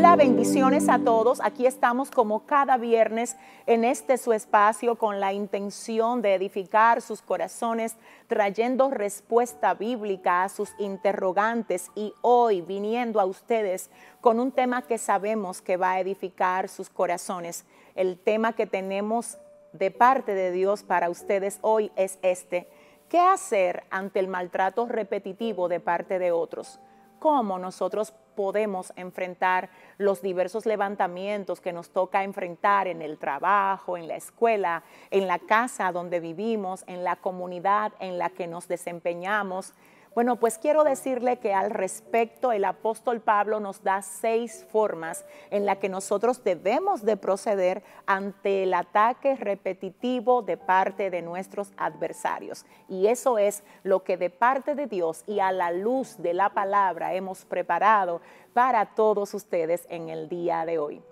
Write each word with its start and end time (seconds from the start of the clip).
Hola, 0.00 0.16
bendiciones 0.16 0.88
a 0.88 0.98
todos. 0.98 1.42
Aquí 1.42 1.66
estamos 1.66 2.10
como 2.10 2.46
cada 2.46 2.78
viernes 2.78 3.36
en 3.66 3.84
este 3.84 4.16
su 4.16 4.32
espacio 4.32 4.96
con 4.96 5.20
la 5.20 5.34
intención 5.34 6.22
de 6.22 6.34
edificar 6.34 7.02
sus 7.02 7.20
corazones, 7.20 7.96
trayendo 8.26 8.88
respuesta 8.88 9.74
bíblica 9.74 10.42
a 10.42 10.48
sus 10.48 10.70
interrogantes 10.78 11.90
y 11.94 12.14
hoy 12.22 12.62
viniendo 12.62 13.20
a 13.20 13.26
ustedes 13.26 13.90
con 14.22 14.40
un 14.40 14.52
tema 14.52 14.80
que 14.80 14.96
sabemos 14.96 15.60
que 15.60 15.76
va 15.76 15.90
a 15.92 16.00
edificar 16.00 16.70
sus 16.70 16.88
corazones. 16.88 17.66
El 17.94 18.18
tema 18.18 18.54
que 18.54 18.66
tenemos 18.66 19.36
de 19.74 19.90
parte 19.90 20.32
de 20.32 20.50
Dios 20.50 20.82
para 20.82 21.10
ustedes 21.10 21.58
hoy 21.60 21.92
es 21.96 22.18
este. 22.22 22.66
¿Qué 23.10 23.20
hacer 23.20 23.84
ante 23.90 24.18
el 24.18 24.28
maltrato 24.28 24.86
repetitivo 24.86 25.68
de 25.68 25.80
parte 25.80 26.18
de 26.18 26.32
otros? 26.32 26.80
Cómo 27.20 27.60
nosotros 27.60 28.12
podemos 28.34 28.92
enfrentar 28.96 29.68
los 29.98 30.22
diversos 30.22 30.66
levantamientos 30.66 31.60
que 31.60 31.72
nos 31.72 31.90
toca 31.90 32.24
enfrentar 32.24 32.88
en 32.88 33.02
el 33.02 33.18
trabajo, 33.18 33.96
en 33.96 34.08
la 34.08 34.16
escuela, 34.16 34.82
en 35.10 35.26
la 35.26 35.38
casa 35.38 35.92
donde 35.92 36.18
vivimos, 36.18 36.82
en 36.86 37.04
la 37.04 37.16
comunidad 37.16 37.92
en 38.00 38.18
la 38.18 38.30
que 38.30 38.46
nos 38.46 38.66
desempeñamos 38.66 39.74
bueno, 40.12 40.36
pues 40.36 40.58
quiero 40.58 40.82
decirle 40.82 41.38
que 41.38 41.54
al 41.54 41.70
respecto 41.70 42.50
el 42.50 42.64
apóstol 42.64 43.20
Pablo 43.20 43.60
nos 43.60 43.84
da 43.84 44.02
seis 44.02 44.66
formas 44.68 45.24
en 45.50 45.64
las 45.66 45.78
que 45.78 45.88
nosotros 45.88 46.42
debemos 46.42 47.04
de 47.04 47.16
proceder 47.16 47.84
ante 48.06 48.64
el 48.64 48.74
ataque 48.74 49.36
repetitivo 49.36 50.42
de 50.42 50.56
parte 50.56 51.10
de 51.10 51.22
nuestros 51.22 51.72
adversarios. 51.76 52.66
Y 52.88 53.06
eso 53.06 53.38
es 53.38 53.62
lo 53.84 54.02
que 54.02 54.16
de 54.16 54.30
parte 54.30 54.74
de 54.74 54.88
Dios 54.88 55.22
y 55.28 55.38
a 55.38 55.52
la 55.52 55.70
luz 55.70 56.16
de 56.18 56.34
la 56.34 56.50
palabra 56.50 57.14
hemos 57.14 57.44
preparado 57.44 58.20
para 58.52 58.94
todos 58.96 59.32
ustedes 59.32 59.86
en 59.90 60.08
el 60.08 60.28
día 60.28 60.66
de 60.66 60.78
hoy. 60.80 61.02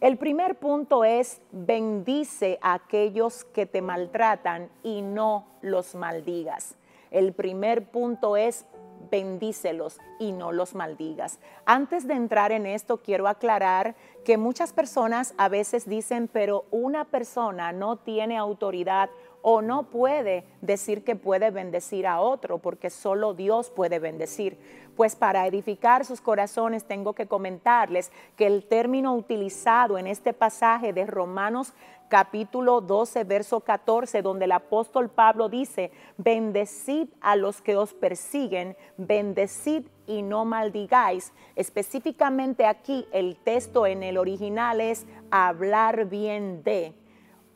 El 0.00 0.16
primer 0.16 0.58
punto 0.58 1.04
es 1.04 1.40
bendice 1.52 2.58
a 2.60 2.74
aquellos 2.74 3.44
que 3.44 3.66
te 3.66 3.82
maltratan 3.82 4.68
y 4.82 5.02
no 5.02 5.46
los 5.60 5.94
maldigas. 5.94 6.76
El 7.10 7.32
primer 7.32 7.84
punto 7.90 8.36
es 8.36 8.66
bendícelos 9.10 9.98
y 10.18 10.32
no 10.32 10.52
los 10.52 10.74
maldigas. 10.74 11.38
Antes 11.64 12.06
de 12.06 12.14
entrar 12.14 12.52
en 12.52 12.66
esto, 12.66 12.98
quiero 12.98 13.28
aclarar 13.28 13.94
que 14.24 14.36
muchas 14.36 14.72
personas 14.72 15.34
a 15.38 15.48
veces 15.48 15.88
dicen, 15.88 16.28
pero 16.30 16.66
una 16.70 17.04
persona 17.04 17.72
no 17.72 17.96
tiene 17.96 18.36
autoridad 18.36 19.10
o 19.42 19.62
no 19.62 19.90
puede 19.90 20.44
decir 20.60 21.04
que 21.04 21.16
puede 21.16 21.50
bendecir 21.50 22.06
a 22.06 22.20
otro, 22.20 22.58
porque 22.58 22.90
solo 22.90 23.34
Dios 23.34 23.70
puede 23.70 23.98
bendecir. 23.98 24.58
Pues 24.96 25.14
para 25.14 25.46
edificar 25.46 26.04
sus 26.04 26.20
corazones 26.20 26.84
tengo 26.84 27.12
que 27.12 27.26
comentarles 27.26 28.10
que 28.36 28.46
el 28.46 28.64
término 28.64 29.14
utilizado 29.14 29.96
en 29.96 30.06
este 30.06 30.32
pasaje 30.32 30.92
de 30.92 31.06
Romanos 31.06 31.72
capítulo 32.08 32.80
12, 32.80 33.24
verso 33.24 33.60
14, 33.60 34.22
donde 34.22 34.46
el 34.46 34.52
apóstol 34.52 35.10
Pablo 35.10 35.48
dice, 35.48 35.92
bendecid 36.16 37.08
a 37.20 37.36
los 37.36 37.60
que 37.60 37.76
os 37.76 37.94
persiguen, 37.94 38.76
bendecid 38.96 39.84
y 40.06 40.22
no 40.22 40.44
maldigáis. 40.44 41.32
Específicamente 41.54 42.66
aquí 42.66 43.06
el 43.12 43.36
texto 43.36 43.86
en 43.86 44.02
el 44.02 44.18
original 44.18 44.80
es 44.80 45.06
hablar 45.30 46.06
bien 46.06 46.62
de. 46.64 46.94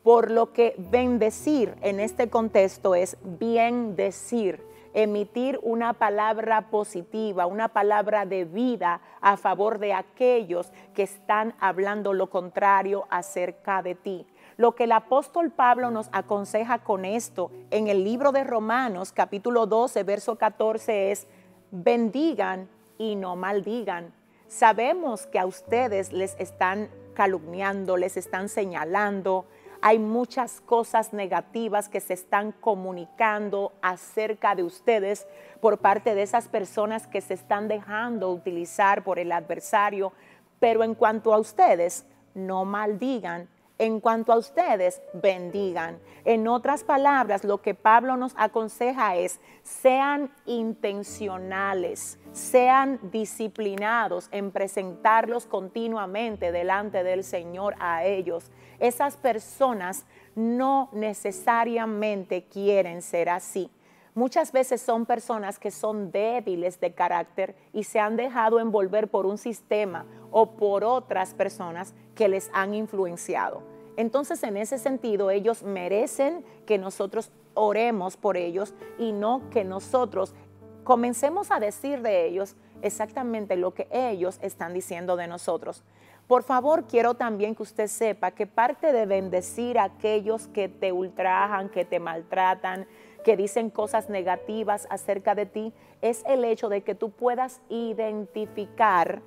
Por 0.03 0.31
lo 0.31 0.51
que 0.51 0.75
bendecir 0.77 1.75
en 1.81 2.01
este 2.01 2.29
contexto 2.29 2.93
es 2.93 3.17
bien 3.23 3.95
decir, 3.95 4.61
emitir 4.93 5.59
una 5.63 5.93
palabra 5.93 6.69
positiva, 6.69 7.45
una 7.45 7.69
palabra 7.69 8.25
de 8.25 8.45
vida 8.45 9.01
a 9.21 9.37
favor 9.37 9.79
de 9.79 9.93
aquellos 9.93 10.71
que 10.93 11.03
están 11.03 11.55
hablando 11.59 12.13
lo 12.13 12.29
contrario 12.29 13.05
acerca 13.09 13.81
de 13.81 13.95
ti. 13.95 14.27
Lo 14.57 14.75
que 14.75 14.83
el 14.83 14.91
apóstol 14.91 15.51
Pablo 15.51 15.89
nos 15.89 16.09
aconseja 16.11 16.79
con 16.79 17.05
esto 17.05 17.49
en 17.71 17.87
el 17.87 18.03
libro 18.03 18.31
de 18.31 18.43
Romanos 18.43 19.13
capítulo 19.13 19.65
12, 19.65 20.03
verso 20.03 20.35
14 20.35 21.11
es, 21.11 21.27
bendigan 21.71 22.67
y 22.97 23.15
no 23.15 23.35
maldigan. 23.35 24.13
Sabemos 24.47 25.25
que 25.25 25.39
a 25.39 25.47
ustedes 25.47 26.13
les 26.13 26.35
están 26.39 26.89
calumniando, 27.15 27.97
les 27.97 28.17
están 28.17 28.49
señalando, 28.49 29.45
hay 29.85 29.99
muchas 29.99 30.61
cosas 30.61 31.11
negativas 31.11 31.89
que 31.89 31.99
se 31.99 32.13
están 32.13 32.53
comunicando 32.53 33.73
acerca 33.81 34.55
de 34.55 34.63
ustedes 34.63 35.27
por 35.59 35.79
parte 35.79 36.15
de 36.15 36.21
esas 36.21 36.47
personas 36.47 37.05
que 37.05 37.19
se 37.19 37.33
están 37.33 37.67
dejando 37.67 38.31
utilizar 38.31 39.03
por 39.03 39.19
el 39.19 39.33
adversario. 39.33 40.13
Pero 40.61 40.85
en 40.85 40.95
cuanto 40.95 41.33
a 41.33 41.37
ustedes, 41.37 42.05
no 42.33 42.63
maldigan 42.63 43.49
en 43.77 43.99
cuanto 43.99 44.31
a 44.31 44.37
ustedes, 44.37 45.01
bendigan. 45.13 45.99
En 46.25 46.47
otras 46.47 46.83
palabras, 46.83 47.43
lo 47.43 47.61
que 47.61 47.73
Pablo 47.73 48.17
nos 48.17 48.33
aconseja 48.37 49.15
es, 49.15 49.39
sean 49.63 50.31
intencionales, 50.45 52.19
sean 52.31 52.99
disciplinados 53.11 54.29
en 54.31 54.51
presentarlos 54.51 55.45
continuamente 55.47 56.51
delante 56.51 57.03
del 57.03 57.23
Señor 57.23 57.75
a 57.79 58.05
ellos. 58.05 58.51
Esas 58.79 59.17
personas 59.17 60.05
no 60.35 60.89
necesariamente 60.91 62.45
quieren 62.45 63.01
ser 63.01 63.29
así. 63.29 63.69
Muchas 64.15 64.51
veces 64.51 64.81
son 64.81 65.05
personas 65.07 65.57
que 65.57 65.71
son 65.71 66.11
débiles 66.11 66.79
de 66.79 66.93
carácter 66.93 67.55
y 67.73 67.83
se 67.83 67.99
han 67.99 68.15
dejado 68.15 68.59
envolver 68.59 69.07
por 69.07 69.25
un 69.25 69.39
sistema 69.39 70.05
o 70.31 70.51
por 70.51 70.83
otras 70.83 71.33
personas 71.33 71.95
que 72.13 72.27
les 72.27 72.51
han 72.53 72.75
influenciado. 72.75 73.63
Entonces, 73.97 74.43
en 74.43 74.57
ese 74.57 74.77
sentido, 74.77 75.31
ellos 75.31 75.63
merecen 75.63 76.45
que 76.67 76.77
nosotros 76.77 77.31
oremos 77.55 78.15
por 78.17 78.37
ellos 78.37 78.73
y 78.99 79.11
no 79.11 79.49
que 79.49 79.63
nosotros 79.63 80.35
comencemos 80.83 81.49
a 81.51 81.59
decir 81.59 82.01
de 82.01 82.27
ellos 82.27 82.55
exactamente 82.81 83.55
lo 83.55 83.73
que 83.73 83.87
ellos 83.91 84.37
están 84.41 84.73
diciendo 84.73 85.15
de 85.15 85.27
nosotros. 85.27 85.83
Por 86.27 86.43
favor, 86.43 86.85
quiero 86.87 87.15
también 87.15 87.53
que 87.53 87.63
usted 87.63 87.87
sepa 87.87 88.31
que 88.31 88.47
parte 88.47 88.93
de 88.93 89.05
bendecir 89.05 89.77
a 89.77 89.83
aquellos 89.83 90.47
que 90.47 90.69
te 90.69 90.91
ultrajan, 90.91 91.69
que 91.69 91.83
te 91.83 91.99
maltratan, 91.99 92.87
que 93.23 93.35
dicen 93.35 93.69
cosas 93.69 94.09
negativas 94.09 94.87
acerca 94.89 95.35
de 95.35 95.45
ti, 95.45 95.73
es 96.01 96.23
el 96.25 96.45
hecho 96.45 96.69
de 96.69 96.81
que 96.81 96.95
tú 96.95 97.11
puedas 97.11 97.61
identificar 97.69 99.21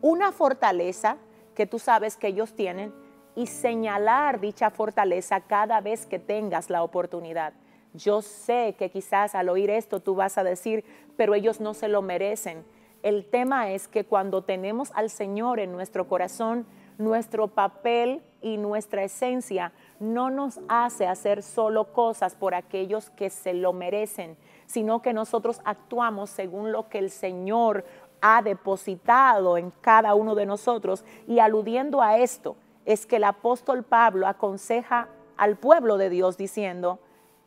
una 0.00 0.32
fortaleza 0.32 1.16
que 1.54 1.66
tú 1.66 1.78
sabes 1.78 2.16
que 2.16 2.28
ellos 2.28 2.54
tienen 2.54 2.92
y 3.34 3.46
señalar 3.46 4.40
dicha 4.40 4.70
fortaleza 4.70 5.40
cada 5.40 5.80
vez 5.80 6.06
que 6.06 6.18
tengas 6.18 6.70
la 6.70 6.82
oportunidad. 6.82 7.52
Yo 7.94 8.22
sé 8.22 8.74
que 8.78 8.90
quizás 8.90 9.34
al 9.34 9.48
oír 9.48 9.70
esto 9.70 10.00
tú 10.00 10.14
vas 10.14 10.38
a 10.38 10.44
decir, 10.44 10.84
pero 11.16 11.34
ellos 11.34 11.60
no 11.60 11.74
se 11.74 11.88
lo 11.88 12.02
merecen. 12.02 12.64
El 13.02 13.24
tema 13.26 13.70
es 13.70 13.86
que 13.86 14.04
cuando 14.04 14.42
tenemos 14.42 14.90
al 14.94 15.08
Señor 15.10 15.60
en 15.60 15.72
nuestro 15.72 16.08
corazón, 16.08 16.66
nuestro 16.98 17.46
papel 17.46 18.22
y 18.42 18.56
nuestra 18.56 19.04
esencia 19.04 19.72
no 20.00 20.30
nos 20.30 20.60
hace 20.68 21.06
hacer 21.06 21.42
solo 21.44 21.92
cosas 21.92 22.34
por 22.34 22.54
aquellos 22.54 23.10
que 23.10 23.30
se 23.30 23.54
lo 23.54 23.72
merecen, 23.72 24.36
sino 24.66 25.00
que 25.00 25.12
nosotros 25.12 25.60
actuamos 25.64 26.30
según 26.30 26.72
lo 26.72 26.88
que 26.88 26.98
el 26.98 27.10
Señor 27.10 27.84
ha 28.20 28.42
depositado 28.42 29.56
en 29.56 29.70
cada 29.80 30.14
uno 30.14 30.34
de 30.34 30.46
nosotros. 30.46 31.04
Y 31.28 31.38
aludiendo 31.38 32.02
a 32.02 32.18
esto, 32.18 32.56
es 32.84 33.06
que 33.06 33.16
el 33.16 33.24
apóstol 33.24 33.84
Pablo 33.84 34.26
aconseja 34.26 35.08
al 35.36 35.56
pueblo 35.56 35.98
de 35.98 36.10
Dios 36.10 36.36
diciendo, 36.36 36.98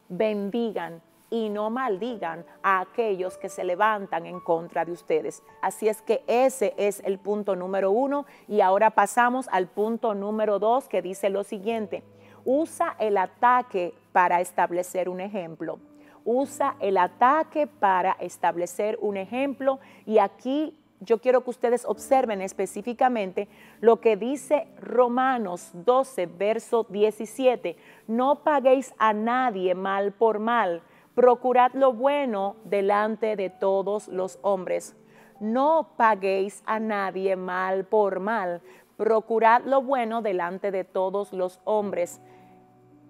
bendigan 0.07 1.01
y 1.31 1.49
no 1.49 1.69
maldigan 1.69 2.45
a 2.61 2.81
aquellos 2.81 3.37
que 3.37 3.49
se 3.49 3.63
levantan 3.63 4.27
en 4.27 4.39
contra 4.41 4.85
de 4.85 4.91
ustedes. 4.91 5.41
Así 5.61 5.87
es 5.87 6.01
que 6.03 6.23
ese 6.27 6.75
es 6.77 7.01
el 7.05 7.17
punto 7.17 7.55
número 7.55 7.89
uno 7.89 8.25
y 8.47 8.61
ahora 8.61 8.91
pasamos 8.91 9.47
al 9.51 9.67
punto 9.67 10.13
número 10.13 10.59
dos 10.59 10.87
que 10.87 11.01
dice 11.01 11.29
lo 11.29 11.43
siguiente, 11.43 12.03
usa 12.45 12.95
el 12.99 13.17
ataque 13.17 13.95
para 14.11 14.41
establecer 14.41 15.09
un 15.09 15.21
ejemplo. 15.21 15.79
Usa 16.23 16.75
el 16.79 16.97
ataque 16.97 17.65
para 17.65 18.11
establecer 18.19 18.99
un 19.01 19.17
ejemplo 19.17 19.79
y 20.05 20.19
aquí 20.19 20.77
yo 20.99 21.19
quiero 21.19 21.43
que 21.43 21.49
ustedes 21.49 21.83
observen 21.85 22.41
específicamente 22.41 23.47
lo 23.79 23.99
que 23.99 24.17
dice 24.17 24.67
Romanos 24.79 25.71
12, 25.73 26.27
verso 26.27 26.85
17. 26.87 27.75
No 28.07 28.43
paguéis 28.43 28.93
a 28.99 29.13
nadie 29.13 29.73
mal 29.73 30.11
por 30.11 30.37
mal 30.37 30.83
procurad 31.15 31.71
lo 31.73 31.93
bueno 31.93 32.55
delante 32.63 33.35
de 33.35 33.49
todos 33.49 34.07
los 34.07 34.39
hombres. 34.41 34.95
No 35.39 35.93
paguéis 35.97 36.63
a 36.65 36.79
nadie 36.79 37.35
mal 37.35 37.85
por 37.85 38.19
mal, 38.19 38.61
procurad 38.95 39.63
lo 39.65 39.81
bueno 39.81 40.21
delante 40.21 40.71
de 40.71 40.83
todos 40.83 41.33
los 41.33 41.59
hombres. 41.63 42.21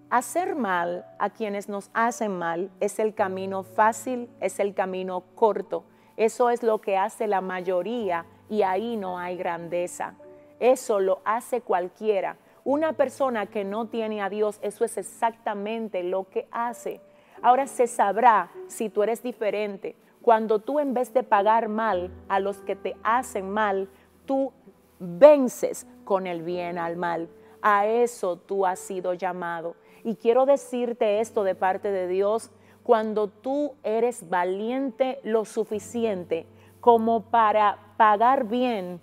Hacer 0.08 0.56
mal 0.56 1.06
a 1.18 1.30
quienes 1.30 1.68
nos 1.68 1.90
hacen 1.94 2.38
mal 2.38 2.70
es 2.80 2.98
el 2.98 3.14
camino 3.14 3.62
fácil, 3.62 4.28
es 4.40 4.58
el 4.60 4.74
camino 4.74 5.24
corto. 5.34 5.84
Eso 6.16 6.50
es 6.50 6.62
lo 6.62 6.80
que 6.80 6.96
hace 6.96 7.26
la 7.26 7.40
mayoría 7.40 8.26
y 8.48 8.62
ahí 8.62 8.96
no 8.96 9.18
hay 9.18 9.36
grandeza. 9.36 10.14
Eso 10.60 11.00
lo 11.00 11.20
hace 11.24 11.60
cualquiera. 11.60 12.36
Una 12.64 12.92
persona 12.92 13.46
que 13.46 13.64
no 13.64 13.88
tiene 13.88 14.22
a 14.22 14.28
Dios, 14.28 14.58
eso 14.62 14.84
es 14.84 14.96
exactamente 14.96 16.02
lo 16.02 16.28
que 16.28 16.46
hace. 16.50 17.00
Ahora 17.42 17.66
se 17.66 17.86
sabrá 17.86 18.50
si 18.68 18.88
tú 18.88 19.02
eres 19.02 19.22
diferente. 19.22 19.96
Cuando 20.22 20.60
tú 20.60 20.78
en 20.78 20.94
vez 20.94 21.12
de 21.12 21.24
pagar 21.24 21.68
mal 21.68 22.10
a 22.28 22.38
los 22.38 22.58
que 22.58 22.76
te 22.76 22.96
hacen 23.02 23.50
mal, 23.50 23.88
tú 24.24 24.52
vences 25.00 25.86
con 26.04 26.28
el 26.28 26.42
bien 26.42 26.78
al 26.78 26.96
mal. 26.96 27.28
A 27.60 27.86
eso 27.86 28.36
tú 28.36 28.64
has 28.64 28.78
sido 28.78 29.14
llamado. 29.14 29.74
Y 30.04 30.14
quiero 30.14 30.46
decirte 30.46 31.20
esto 31.20 31.42
de 31.42 31.54
parte 31.54 31.90
de 31.90 32.06
Dios, 32.06 32.50
cuando 32.82 33.28
tú 33.28 33.74
eres 33.82 34.28
valiente 34.28 35.20
lo 35.22 35.44
suficiente 35.44 36.46
como 36.80 37.22
para 37.30 37.78
pagar 37.96 38.44
bien 38.44 39.00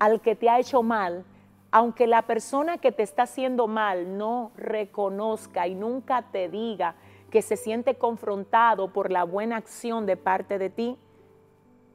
al 0.00 0.20
que 0.20 0.34
te 0.34 0.48
ha 0.48 0.58
hecho 0.58 0.82
mal, 0.82 1.24
aunque 1.70 2.08
la 2.08 2.22
persona 2.22 2.78
que 2.78 2.90
te 2.90 3.04
está 3.04 3.22
haciendo 3.22 3.68
mal 3.68 4.18
no 4.18 4.50
reconozca 4.56 5.68
y 5.68 5.74
nunca 5.76 6.22
te 6.32 6.48
diga 6.48 6.96
que 7.32 7.40
se 7.40 7.56
siente 7.56 7.94
confrontado 7.94 8.92
por 8.92 9.10
la 9.10 9.24
buena 9.24 9.56
acción 9.56 10.04
de 10.04 10.18
parte 10.18 10.58
de 10.58 10.68
ti, 10.68 10.98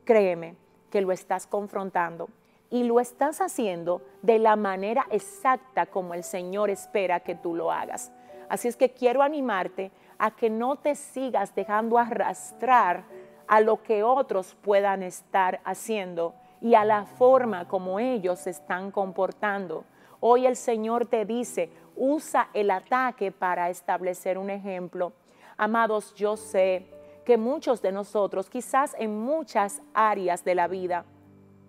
créeme 0.04 0.56
que 0.90 1.00
lo 1.02 1.12
estás 1.12 1.46
confrontando 1.46 2.28
y 2.72 2.84
lo 2.86 3.00
estás 3.00 3.40
haciendo 3.40 4.02
de 4.24 4.40
la 4.40 4.56
manera 4.56 5.06
exacta 5.12 5.86
como 5.86 6.16
el 6.16 6.24
Señor 6.24 6.72
espera 6.72 7.20
que 7.20 7.36
tú 7.36 7.54
lo 7.56 7.72
hagas. 7.72 8.12
Así 8.50 8.68
es 8.68 8.76
que 8.76 8.90
quiero 8.90 9.22
animarte 9.22 9.92
a 10.18 10.32
que 10.32 10.50
no 10.50 10.78
te 10.78 10.96
sigas 10.96 11.54
dejando 11.54 12.00
arrastrar 12.00 13.04
a 13.46 13.62
lo 13.62 13.84
que 13.84 14.02
otros 14.02 14.56
puedan 14.64 15.04
estar 15.04 15.62
haciendo 15.66 16.34
y 16.62 16.74
a 16.74 16.84
la 16.84 17.06
forma 17.06 17.68
como 17.68 18.00
ellos 18.00 18.40
se 18.40 18.50
están 18.50 18.90
comportando. 18.90 19.86
Hoy 20.20 20.48
el 20.48 20.56
Señor 20.56 21.06
te 21.06 21.26
dice, 21.26 21.70
usa 21.96 22.50
el 22.56 22.72
ataque 22.72 23.32
para 23.32 23.70
establecer 23.70 24.40
un 24.40 24.50
ejemplo. 24.50 25.14
Amados, 25.58 26.14
yo 26.14 26.38
sé 26.38 26.86
que 27.26 27.36
muchos 27.36 27.82
de 27.82 27.92
nosotros, 27.92 28.48
quizás 28.48 28.96
en 29.00 29.20
muchas 29.20 29.82
áreas 29.96 30.44
de 30.44 30.54
la 30.54 30.68
vida, 30.68 31.04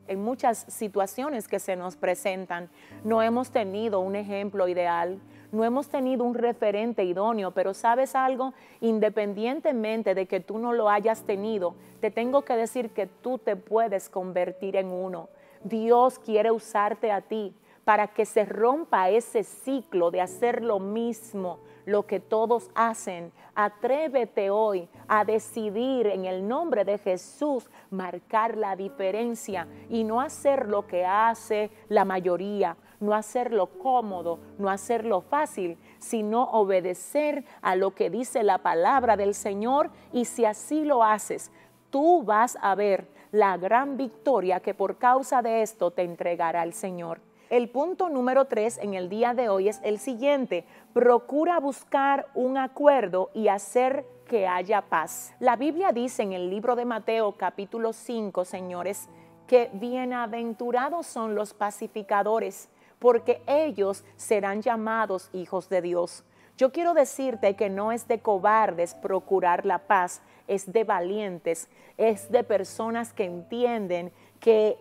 en 0.07 0.23
muchas 0.23 0.59
situaciones 0.69 1.49
que 1.49 1.59
se 1.59 1.75
nos 1.75 1.97
presentan, 1.97 2.69
no 3.03 3.23
hemos 3.23 3.51
tenido 3.51 4.01
un 4.01 4.15
ejemplo 4.15 4.69
ideal, 4.69 5.19
no 5.53 5.65
hemos 5.65 5.89
tenido 5.89 6.25
un 6.25 6.35
referente 6.35 7.03
idóneo, 7.05 7.53
pero 7.53 7.73
sabes 7.73 8.15
algo, 8.15 8.53
independientemente 8.83 10.15
de 10.15 10.27
que 10.27 10.41
tú 10.41 10.59
no 10.59 10.75
lo 10.75 10.91
hayas 10.91 11.23
tenido, 11.23 11.75
te 12.01 12.11
tengo 12.11 12.43
que 12.43 12.57
decir 12.57 12.91
que 12.91 13.07
tú 13.07 13.39
te 13.39 13.57
puedes 13.57 14.11
convertir 14.11 14.77
en 14.77 14.89
uno. 14.89 15.31
Dios 15.65 16.19
quiere 16.19 16.51
usarte 16.51 17.11
a 17.11 17.23
ti 17.23 17.55
para 17.85 18.09
que 18.09 18.27
se 18.27 18.45
rompa 18.45 19.09
ese 19.09 19.45
ciclo 19.45 20.11
de 20.11 20.21
hacer 20.21 20.63
lo 20.63 20.79
mismo, 20.79 21.59
lo 21.87 22.07
que 22.07 22.21
todos 22.21 22.71
hacen. 22.75 23.33
Atrévete 23.61 24.51
hoy 24.51 24.89
a 25.09 25.25
decidir 25.25 26.07
en 26.07 26.27
el 26.27 26.47
nombre 26.47 26.85
de 26.85 26.97
Jesús 26.97 27.69
marcar 27.91 28.57
la 28.57 28.77
diferencia 28.77 29.67
y 29.89 30.05
no 30.05 30.21
hacer 30.21 30.69
lo 30.69 30.87
que 30.87 31.05
hace 31.05 31.73
la 31.89 32.05
mayoría, 32.05 32.77
no 33.01 33.15
hacerlo 33.15 33.67
cómodo, 33.67 34.39
no 34.59 34.71
hacerlo 34.71 35.23
fácil, 35.23 35.77
sino 35.99 36.45
obedecer 36.45 37.45
a 37.61 37.75
lo 37.75 37.97
que 37.97 38.11
dice 38.11 38.45
la 38.45 38.59
palabra 38.59 39.17
del 39.17 39.35
Señor 39.35 39.91
y 40.13 40.27
si 40.27 40.45
así 40.45 40.85
lo 40.85 41.03
haces, 41.03 41.51
tú 41.91 42.23
vas 42.23 42.57
a 42.63 42.77
ver 42.77 43.09
la 43.33 43.57
gran 43.57 43.97
victoria 43.97 44.61
que 44.61 44.73
por 44.73 44.99
causa 44.99 45.43
de 45.43 45.63
esto 45.63 45.91
te 45.91 46.03
entregará 46.03 46.63
el 46.63 46.75
Señor. 46.75 47.28
El 47.51 47.71
punto 47.71 48.11
número 48.11 48.45
tres 48.45 48.77
en 48.77 48.93
el 48.93 49.09
día 49.09 49.33
de 49.33 49.49
hoy 49.49 49.71
es 49.71 49.81
el 49.83 49.99
siguiente. 49.99 50.67
Procura 50.93 51.59
buscar 51.61 52.27
un 52.35 52.59
acuerdo 52.59 53.31
y 53.33 53.49
hacer 53.49 54.05
que 54.27 54.47
haya 54.47 54.83
paz. 54.83 55.35
La 55.41 55.57
Biblia 55.57 55.93
dice 55.93 56.23
en 56.23 56.35
el 56.35 56.51
libro 56.51 56.77
de 56.77 56.85
Mateo 56.85 57.39
capítulo 57.39 57.95
5, 57.95 58.45
señores, 58.45 59.09
que 59.47 59.71
bienaventurados 59.73 61.07
son 61.07 61.35
los 61.35 61.55
pacificadores, 61.55 62.69
porque 62.99 63.41
ellos 63.47 64.05
serán 64.17 64.61
llamados 64.61 65.31
hijos 65.33 65.71
de 65.71 65.81
Dios. 65.81 66.25
Yo 66.59 66.71
quiero 66.71 66.93
decirte 66.93 67.57
que 67.57 67.71
no 67.71 67.93
es 67.93 68.07
de 68.09 68.21
cobardes 68.21 68.95
procurar 68.95 69.65
la 69.65 69.79
paz, 69.79 70.21
es 70.49 70.71
de 70.71 70.85
valientes, 70.85 71.71
es 71.97 72.31
de 72.31 72.45
personas 72.45 73.15
que 73.15 73.25
entienden 73.25 74.13
que 74.39 74.77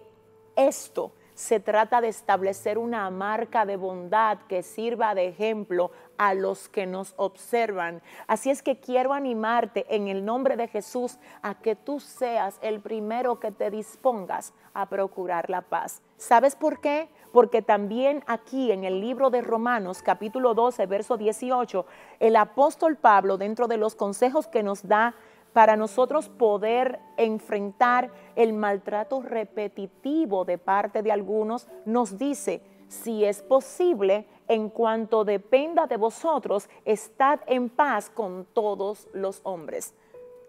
esto 0.58 1.14
se 1.38 1.60
trata 1.60 2.02
de 2.02 2.08
establecer 2.08 2.80
una 2.80 3.08
marca 3.12 3.68
de 3.68 3.78
bondad 3.78 4.40
que 4.48 4.64
sirva 4.64 5.14
de 5.14 5.28
ejemplo 5.28 5.92
a 6.18 6.34
los 6.34 6.68
que 6.68 6.88
nos 6.88 7.14
observan. 7.16 8.02
Así 8.26 8.50
es 8.50 8.64
que 8.64 8.80
quiero 8.80 9.14
animarte 9.14 9.86
en 9.96 10.08
el 10.08 10.26
nombre 10.26 10.58
de 10.58 10.68
Jesús 10.68 11.20
a 11.44 11.54
que 11.54 11.76
tú 11.76 12.00
seas 12.00 12.58
el 12.64 12.80
primero 12.80 13.40
que 13.40 13.52
te 13.52 13.70
dispongas 13.70 14.52
a 14.74 14.88
procurar 14.90 15.52
la 15.52 15.62
paz. 15.62 16.02
¿Sabes 16.18 16.56
por 16.56 16.82
qué? 16.82 17.08
Porque 17.32 17.62
también 17.62 18.24
aquí 18.26 18.72
en 18.72 18.84
el 18.84 19.00
libro 19.00 19.30
de 19.30 19.42
Romanos 19.42 20.02
capítulo 20.02 20.56
12, 20.56 20.88
verso 20.88 21.18
18, 21.18 21.86
el 22.20 22.36
apóstol 22.36 22.96
Pablo, 22.96 23.38
dentro 23.38 23.68
de 23.68 23.78
los 23.78 23.94
consejos 23.94 24.48
que 24.48 24.64
nos 24.64 24.88
da 24.88 25.14
para 25.58 25.76
nosotros 25.76 26.30
poder 26.30 27.00
enfrentar 27.18 28.12
el 28.36 28.54
maltrato 28.54 29.24
repetitivo 29.24 30.46
de 30.46 30.60
parte 30.60 31.02
de 31.02 31.12
algunos, 31.12 31.68
nos 31.84 32.20
dice, 32.20 32.62
si 32.88 33.26
es 33.26 33.42
posible, 33.42 34.28
en 34.48 34.70
cuanto 34.70 35.26
dependa 35.26 35.88
de 35.88 35.98
vosotros, 35.98 36.70
estad 36.86 37.40
en 37.48 37.70
paz 37.70 38.12
con 38.12 38.46
todos 38.54 39.08
los 39.14 39.42
hombres. 39.42 39.96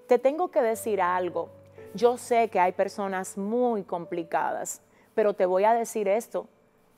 Te 0.09 0.19
tengo 0.19 0.51
que 0.51 0.61
decir 0.61 1.01
algo. 1.01 1.49
Yo 1.95 2.19
sé 2.19 2.51
que 2.51 2.61
hay 2.61 2.73
personas 2.73 3.39
muy 3.39 3.85
complicadas, 3.85 4.83
pero 5.15 5.33
te 5.33 5.47
voy 5.47 5.65
a 5.65 5.73
decir 5.73 6.07
esto. 6.07 6.49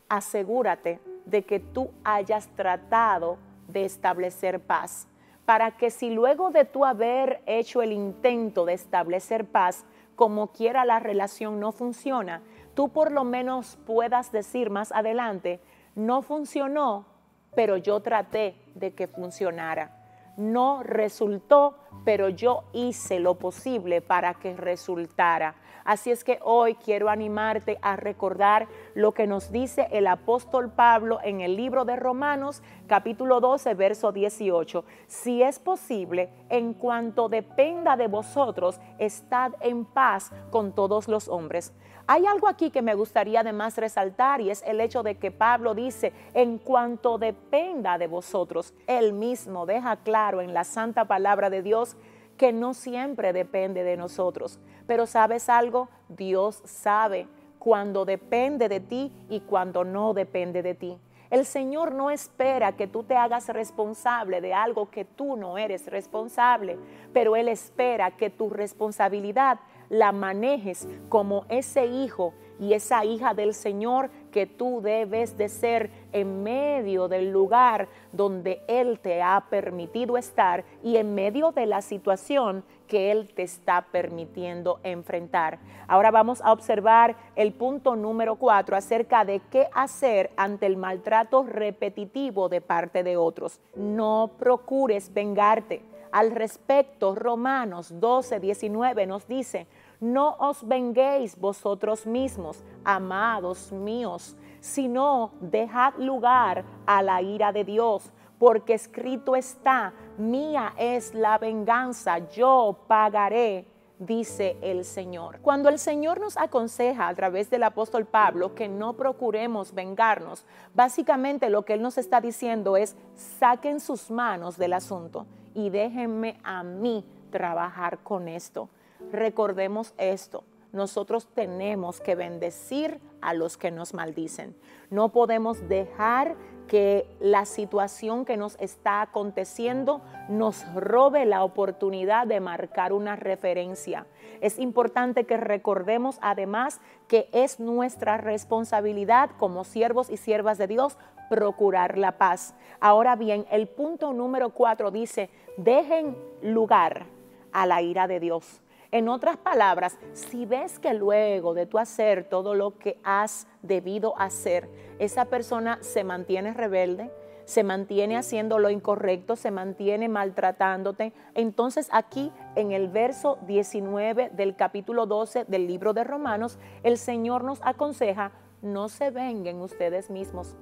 Asegúrate 0.09 0.99
de 1.27 1.45
que 1.45 1.61
tú 1.61 1.93
hayas 2.03 2.49
tratado 2.57 3.39
de 3.69 3.85
establecer 3.85 4.59
paz 4.59 5.07
para 5.51 5.73
que 5.73 5.91
si 5.91 6.11
luego 6.11 6.51
de 6.51 6.65
tú 6.65 6.85
haber 6.85 7.43
hecho 7.45 7.83
el 7.83 7.91
intento 7.91 8.67
de 8.67 8.75
establecer 8.75 9.47
paz, 9.47 9.85
como 10.15 10.53
quiera 10.53 10.85
la 10.85 11.01
relación 11.01 11.59
no 11.59 11.73
funciona, 11.73 12.41
tú 12.75 12.91
por 12.91 13.11
lo 13.11 13.25
menos 13.25 13.77
puedas 13.85 14.31
decir 14.31 14.71
más 14.71 14.93
adelante, 14.93 15.59
no 15.97 16.23
funcionó, 16.23 17.05
pero 17.53 17.77
yo 17.77 17.99
traté 17.99 18.55
de 18.77 18.95
que 18.95 19.09
funcionara. 19.09 19.91
No 20.37 20.85
resultó, 20.85 21.75
pero 22.05 22.29
yo 22.29 22.63
hice 22.73 23.19
lo 23.19 23.35
posible 23.35 24.03
para 24.03 24.35
que 24.35 24.55
resultara. 24.55 25.57
Así 25.85 26.11
es 26.11 26.25
que 26.25 26.39
hoy 26.43 26.75
quiero 26.75 27.09
animarte 27.09 27.79
a 27.83 27.97
recordar 27.97 28.69
lo 28.95 29.13
que 29.13 29.27
nos 29.27 29.51
dice 29.51 29.89
el 29.91 30.07
apóstol 30.07 30.71
Pablo 30.71 31.19
en 31.23 31.41
el 31.41 31.57
libro 31.57 31.85
de 31.85 31.97
Romanos 31.97 32.63
capítulo 32.87 33.41
12, 33.41 33.75
verso 33.75 34.13
18. 34.13 34.85
Si 35.07 35.43
es 35.43 35.59
posible, 35.59 36.31
en 36.49 36.75
cuanto 36.75 37.29
dependa 37.29 37.97
de 37.97 38.09
vosotros, 38.09 38.81
estad 38.99 39.53
en 39.61 39.85
paz 39.85 40.33
con 40.51 40.73
todos 40.73 41.09
los 41.09 41.29
hombres. 41.29 41.73
Hay 42.13 42.27
algo 42.27 42.49
aquí 42.49 42.71
que 42.71 42.83
me 42.83 42.97
gustaría 42.97 43.39
además 43.39 43.77
resaltar 43.77 44.41
y 44.41 44.51
es 44.51 44.65
el 44.67 44.81
hecho 44.81 45.05
de 45.05 45.15
que 45.15 45.31
Pablo 45.31 45.77
dice, 45.77 46.13
en 46.35 46.59
cuanto 46.59 47.19
dependa 47.19 47.99
de 47.99 48.09
vosotros, 48.09 48.75
él 48.89 49.13
mismo 49.13 49.65
deja 49.65 49.97
claro 49.97 50.41
en 50.41 50.53
la 50.53 50.65
santa 50.65 51.05
palabra 51.05 51.51
de 51.51 51.63
Dios 51.63 51.97
que 52.41 52.55
no 52.55 52.73
siempre 52.73 53.35
depende 53.35 53.85
de 53.85 53.99
nosotros. 53.99 54.59
Pero 54.87 55.05
sabes 55.05 55.51
algo, 55.51 55.91
Dios 56.09 56.63
sabe 56.65 57.29
cuando 57.59 58.07
depende 58.07 58.71
de 58.71 58.81
ti 58.81 59.13
y 59.29 59.41
cuando 59.41 59.85
no 59.85 60.15
depende 60.15 60.63
de 60.63 60.75
ti. 60.75 60.99
El 61.29 61.45
Señor 61.45 61.93
no 61.93 62.11
espera 62.11 62.73
que 62.73 62.87
tú 62.87 63.03
te 63.03 63.15
hagas 63.15 63.49
responsable 63.49 64.41
de 64.41 64.55
algo 64.55 64.91
que 64.91 65.05
tú 65.05 65.37
no 65.37 65.59
eres 65.59 65.87
responsable, 65.89 66.79
pero 67.13 67.37
Él 67.37 67.47
espera 67.47 68.11
que 68.13 68.31
tu 68.31 68.49
responsabilidad 68.49 69.61
la 69.91 70.11
manejes 70.11 70.89
como 71.11 71.45
ese 71.51 71.85
hijo 71.85 72.33
y 72.59 72.73
esa 72.73 73.05
hija 73.05 73.35
del 73.35 73.53
Señor 73.53 74.11
que 74.31 74.47
tú 74.47 74.81
debes 74.83 75.37
de 75.37 75.49
ser 75.49 75.91
en 76.13 76.43
medio 76.43 77.09
del 77.09 77.31
lugar 77.31 77.89
donde 78.13 78.63
Él 78.69 78.99
te 79.01 79.23
ha 79.23 79.47
permitido 79.51 80.17
estar 80.17 80.65
y 80.83 80.97
en 80.97 81.15
medio 81.15 81.53
de 81.53 81.67
la 81.67 81.83
situación 81.83 82.65
que 82.87 83.13
Él 83.13 83.33
te 83.35 83.43
está 83.43 83.87
permitiendo 83.93 84.81
enfrentar. 84.83 85.59
Ahora 85.87 86.11
vamos 86.11 86.41
a 86.43 86.53
observar 86.53 87.17
el 87.37 87.53
punto 87.53 87.95
número 87.95 88.37
cuatro 88.37 88.77
acerca 88.77 89.25
de 89.25 89.41
qué 89.51 89.69
hacer 89.73 90.31
ante 90.37 90.67
el 90.67 90.77
maltrato 90.77 91.45
repetitivo 91.45 92.49
de 92.49 92.61
parte 92.61 93.03
de 93.03 93.17
otros. 93.17 93.61
No 93.77 94.33
procures 94.39 95.13
vengarte. 95.15 95.83
Al 96.11 96.33
respecto, 96.33 97.15
Romanos 97.15 98.01
12, 98.01 98.41
19 98.41 99.07
nos 99.07 99.29
dice, 99.29 99.69
no 100.01 100.37
os 100.39 100.67
venguéis 100.67 101.39
vosotros 101.39 102.07
mismos, 102.07 102.63
amados 102.85 103.71
míos, 103.71 104.37
sino 104.61 105.33
dejad 105.41 105.95
lugar 105.99 106.65
a 106.87 107.03
la 107.03 107.21
ira 107.23 107.53
de 107.53 107.65
Dios, 107.65 108.11
porque 108.39 108.75
escrito 108.75 109.37
está, 109.37 109.93
mía 110.17 110.73
es 110.79 111.15
la 111.15 111.37
venganza, 111.37 112.19
yo 112.31 112.79
pagaré, 112.89 113.67
dice 113.99 114.57
el 114.63 114.87
Señor. 114.87 115.41
Cuando 115.41 115.69
el 115.69 115.79
Señor 115.79 116.21
nos 116.21 116.39
aconseja 116.39 117.07
a 117.07 117.15
través 117.15 117.51
del 117.51 117.63
apóstol 117.63 118.07
Pablo 118.07 118.55
que 118.55 118.67
no 118.67 118.95
procuremos 118.95 119.75
vengarnos, 119.75 120.47
básicamente 120.75 121.51
lo 121.51 121.67
que 121.67 121.75
Él 121.75 121.83
nos 121.83 121.99
está 121.99 122.23
diciendo 122.23 122.79
es, 122.79 122.97
saquen 123.15 123.79
sus 123.79 124.11
manos 124.11 124.57
del 124.57 124.73
asunto 124.73 125.27
y 125.55 125.69
déjenme 125.69 126.39
a 126.43 126.63
mí 126.63 127.05
trabajar 127.31 127.99
con 127.99 128.27
esto. 128.27 128.71
Recordemos 129.13 129.95
esto, 129.99 130.45
nosotros 130.73 131.27
tenemos 131.35 132.01
que 132.01 132.15
bendecir 132.15 133.01
a 133.21 133.35
los 133.35 133.57
que 133.57 133.71
nos 133.71 133.95
maldicen. 133.95 134.55
No 134.91 135.11
podemos 135.11 135.69
dejar 135.69 136.37
que 136.69 137.05
la 137.19 137.47
situación 137.47 138.25
que 138.25 138.37
nos 138.37 138.57
está 138.61 139.03
aconteciendo 139.03 140.03
nos 140.29 140.65
robe 140.75 141.27
la 141.27 141.43
oportunidad 141.43 142.29
de 142.29 142.39
marcar 142.39 142.93
una 142.93 143.17
referencia. 143.17 144.07
Es 144.41 144.61
importante 144.61 145.25
que 145.25 145.37
recordemos 145.37 146.21
además 146.23 146.81
que 147.09 147.29
es 147.33 147.59
nuestra 147.59 148.19
responsabilidad 148.19 149.31
como 149.37 149.65
siervos 149.65 150.11
y 150.11 150.17
siervas 150.17 150.59
de 150.59 150.69
Dios 150.69 150.97
procurar 151.29 151.99
la 151.99 152.19
paz. 152.19 152.55
Ahora 152.79 153.17
bien, 153.17 153.47
el 153.51 153.67
punto 153.67 154.13
número 154.13 154.51
cuatro 154.51 154.93
dice, 154.93 155.29
dejen 155.57 156.17
lugar 156.41 157.07
a 157.53 157.67
la 157.67 157.83
ira 157.83 158.07
de 158.07 158.21
Dios. 158.21 158.63
En 158.93 159.09
otras 159.09 159.37
palabras, 159.37 159.99
si 160.15 160.47
ves 160.47 160.81
que 160.81 160.95
luego 160.95 161.55
de 161.55 161.67
tu 161.67 161.79
hacer 161.79 162.25
todo 162.25 162.55
lo 162.55 162.77
que 162.77 162.99
has 163.05 163.47
debido 163.63 164.19
hacer, 164.19 164.69
esa 164.99 165.27
persona 165.27 165.79
se 165.81 166.03
mantiene 166.03 166.53
rebelde, 166.53 167.13
se 167.45 167.63
mantiene 167.63 168.17
haciendo 168.17 168.59
lo 168.59 168.69
incorrecto, 168.69 169.37
se 169.37 169.53
mantiene 169.53 170.09
maltratándote, 170.09 171.13
entonces 171.35 171.89
aquí 171.93 172.33
en 172.57 172.73
el 172.73 172.89
verso 172.89 173.39
19 173.47 174.31
del 174.31 174.57
capítulo 174.57 175.07
12 175.07 175.45
del 175.45 175.69
libro 175.69 175.93
de 175.93 176.03
Romanos, 176.03 176.59
el 176.83 176.99
Señor 176.99 177.45
nos 177.45 177.61
aconseja, 177.63 178.33
no 178.61 178.89
se 178.89 179.13
venguen 179.13 179.61
ustedes 179.61 180.11
mismos, 180.11 180.57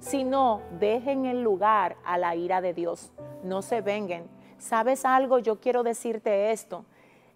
sino 0.00 0.62
dejen 0.80 1.26
el 1.26 1.42
lugar 1.42 1.96
a 2.04 2.18
la 2.18 2.34
ira 2.34 2.60
de 2.60 2.74
Dios, 2.74 3.12
no 3.44 3.62
se 3.62 3.82
venguen. 3.82 4.26
¿Sabes 4.58 5.04
algo? 5.04 5.38
Yo 5.38 5.60
quiero 5.60 5.84
decirte 5.84 6.50
esto 6.50 6.84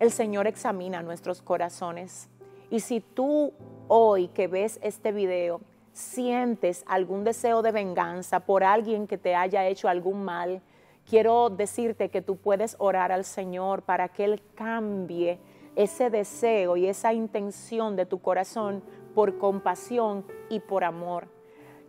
el 0.02 0.10
Señor 0.10 0.48
examina 0.48 1.00
nuestros 1.00 1.42
corazones. 1.42 2.28
Y 2.70 2.80
si 2.80 2.98
tú 2.98 3.52
hoy 3.86 4.26
que 4.26 4.48
ves 4.48 4.80
este 4.82 5.12
video 5.12 5.60
sientes 5.92 6.82
algún 6.88 7.22
deseo 7.22 7.62
de 7.62 7.70
venganza 7.70 8.40
por 8.40 8.64
alguien 8.64 9.06
que 9.06 9.16
te 9.16 9.36
haya 9.36 9.64
hecho 9.68 9.88
algún 9.88 10.24
mal, 10.24 10.60
quiero 11.08 11.50
decirte 11.50 12.08
que 12.08 12.20
tú 12.20 12.36
puedes 12.36 12.74
orar 12.80 13.12
al 13.12 13.24
Señor 13.24 13.82
para 13.82 14.08
que 14.08 14.24
Él 14.24 14.42
cambie 14.56 15.38
ese 15.76 16.10
deseo 16.10 16.76
y 16.76 16.88
esa 16.88 17.12
intención 17.12 17.94
de 17.94 18.04
tu 18.04 18.20
corazón 18.20 18.82
por 19.14 19.38
compasión 19.38 20.26
y 20.48 20.58
por 20.58 20.82
amor. 20.82 21.28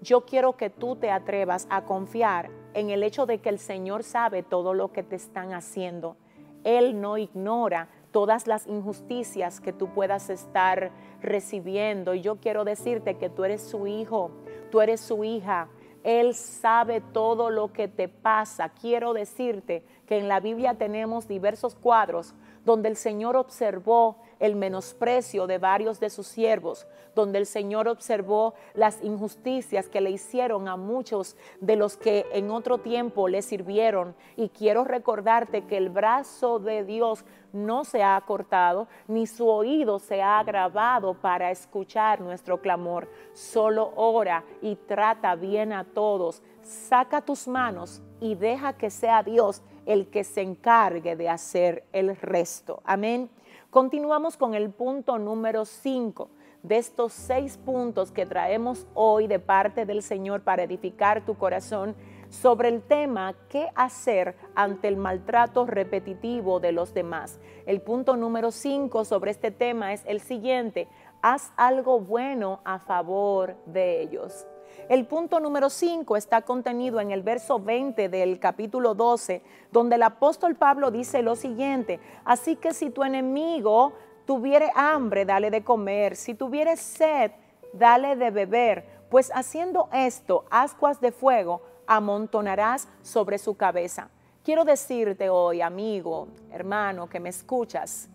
Yo 0.04 0.22
quiero 0.22 0.56
que 0.56 0.70
tú 0.70 0.98
te 0.98 1.10
atrevas 1.10 1.66
a 1.72 1.86
confiar 1.86 2.52
en 2.76 2.92
el 2.92 3.02
hecho 3.02 3.26
de 3.26 3.40
que 3.40 3.50
el 3.50 3.58
Señor 3.58 4.04
sabe 4.04 4.44
todo 4.44 4.76
lo 4.76 4.92
que 4.92 5.02
te 5.02 5.16
están 5.16 5.52
haciendo. 5.52 6.16
Él 6.64 7.02
no 7.02 7.18
ignora 7.18 7.90
todas 8.14 8.48
las 8.48 8.68
injusticias 8.68 9.60
que 9.60 9.74
tú 9.74 9.90
puedas 9.90 10.30
estar 10.30 10.92
recibiendo. 11.22 12.14
Y 12.14 12.22
yo 12.22 12.38
quiero 12.38 12.64
decirte 12.64 13.18
que 13.18 13.30
tú 13.30 13.44
eres 13.44 13.62
su 13.62 13.88
hijo, 13.88 14.32
tú 14.72 14.80
eres 14.80 15.02
su 15.02 15.26
hija. 15.26 15.68
Él 16.04 16.36
sabe 16.36 17.02
todo 17.02 17.50
lo 17.50 17.74
que 17.74 17.90
te 17.90 18.08
pasa. 18.08 18.70
Quiero 18.70 19.14
decirte 19.14 19.84
que 20.06 20.18
en 20.18 20.30
la 20.30 20.40
Biblia 20.40 20.76
tenemos 20.76 21.28
diversos 21.28 21.76
cuadros 21.76 22.36
donde 22.64 22.88
el 22.88 22.96
Señor 22.96 23.36
observó 23.36 24.18
el 24.44 24.58
menosprecio 24.58 25.48
de 25.48 25.58
varios 25.58 26.02
de 26.02 26.10
sus 26.10 26.28
siervos, 26.28 26.86
donde 27.16 27.38
el 27.40 27.46
Señor 27.46 27.88
observó 27.88 28.56
las 28.74 29.02
injusticias 29.02 29.88
que 29.88 30.02
le 30.02 30.12
hicieron 30.12 30.68
a 30.68 30.76
muchos 30.76 31.38
de 31.62 31.78
los 31.78 31.96
que 31.96 32.26
en 32.34 32.52
otro 32.52 32.80
tiempo 32.80 33.30
le 33.30 33.42
sirvieron. 33.42 34.14
Y 34.36 34.50
quiero 34.50 34.84
recordarte 34.84 35.66
que 35.66 35.78
el 35.78 35.90
brazo 35.90 36.60
de 36.60 36.84
Dios 36.84 37.24
no 37.54 37.86
se 37.86 38.04
ha 38.04 38.20
cortado, 38.28 38.90
ni 39.08 39.28
su 39.28 39.48
oído 39.48 39.98
se 39.98 40.22
ha 40.22 40.40
agravado 40.40 41.14
para 41.14 41.50
escuchar 41.50 42.20
nuestro 42.20 42.60
clamor. 42.60 43.08
Solo 43.32 43.94
ora 43.96 44.44
y 44.62 44.76
trata 44.76 45.36
bien 45.36 45.72
a 45.72 45.86
todos. 45.86 46.44
Saca 46.64 47.22
tus 47.22 47.48
manos 47.48 48.02
y 48.20 48.36
deja 48.36 48.74
que 48.74 48.90
sea 48.90 49.24
Dios 49.24 49.62
el 49.86 50.10
que 50.10 50.26
se 50.26 50.42
encargue 50.42 51.16
de 51.16 51.30
hacer 51.30 51.86
el 51.94 52.18
resto. 52.18 52.82
Amén. 52.84 53.30
Continuamos 53.74 54.38
con 54.38 54.54
el 54.54 54.70
punto 54.70 55.18
número 55.18 55.66
5 55.66 56.30
de 56.62 56.78
estos 56.78 57.12
seis 57.12 57.58
puntos 57.58 58.12
que 58.12 58.28
traemos 58.28 58.86
hoy 58.94 59.26
de 59.26 59.40
parte 59.40 59.88
del 59.88 60.04
Señor 60.04 60.44
para 60.44 60.62
edificar 60.62 61.26
tu 61.26 61.40
corazón 61.40 61.96
sobre 62.30 62.70
el 62.70 62.84
tema 62.84 63.34
qué 63.50 63.70
hacer 63.74 64.36
ante 64.54 64.90
el 64.90 64.96
maltrato 64.96 65.66
repetitivo 65.66 66.60
de 66.60 66.72
los 66.72 66.94
demás. 66.94 67.40
El 67.66 67.82
punto 67.82 68.16
número 68.16 68.52
5 68.52 69.06
sobre 69.06 69.32
este 69.32 69.50
tema 69.50 69.92
es 69.92 70.04
el 70.06 70.22
siguiente, 70.22 70.88
haz 71.24 71.52
algo 71.58 72.00
bueno 72.00 72.62
a 72.66 72.78
favor 72.78 73.56
de 73.66 74.04
ellos. 74.04 74.46
El 74.90 75.06
punto 75.06 75.40
número 75.40 75.70
5 75.70 76.18
está 76.18 76.42
contenido 76.42 77.00
en 77.00 77.12
el 77.12 77.22
verso 77.22 77.60
20 77.60 78.10
del 78.10 78.40
capítulo 78.40 78.96
12, 78.96 79.42
donde 79.72 79.96
el 79.96 80.04
apóstol 80.04 80.56
Pablo 80.56 80.92
dice 80.92 81.22
lo 81.22 81.36
siguiente, 81.36 82.00
así 82.26 82.56
que 82.56 82.74
si 82.74 82.90
tu 82.90 83.04
enemigo 83.04 83.94
tuviere 84.26 84.72
hambre, 84.76 85.26
dale 85.26 85.52
de 85.52 85.64
comer, 85.64 86.16
si 86.16 86.34
tuviere 86.34 86.76
sed, 86.78 87.32
dale 87.74 88.16
de 88.16 88.32
beber, 88.32 88.86
pues 89.10 89.32
haciendo 89.34 89.90
esto, 89.94 90.46
ascuas 90.50 91.00
de 91.00 91.12
fuego 91.12 91.62
amontonarás 91.88 92.88
sobre 93.02 93.38
su 93.38 93.56
cabeza. 93.56 94.10
Quiero 94.44 94.66
decirte 94.66 95.30
hoy, 95.30 95.62
amigo, 95.62 96.28
hermano, 96.52 97.08
que 97.08 97.20
me 97.20 97.30
escuchas, 97.30 98.10